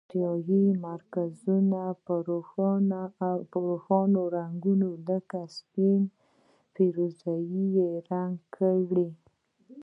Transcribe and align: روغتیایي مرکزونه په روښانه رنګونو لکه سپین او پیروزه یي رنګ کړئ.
روغتیایي 0.05 0.61
مرکزونه 0.87 1.81
په 3.17 3.25
روښانه 3.65 4.21
رنګونو 4.37 4.89
لکه 5.07 5.39
سپین 5.57 6.01
او 6.09 6.13
پیروزه 6.75 7.33
یي 7.51 7.85
رنګ 8.11 8.35
کړئ. 8.55 9.09